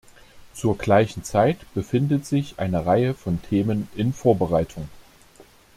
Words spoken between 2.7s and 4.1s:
Reihe von Themen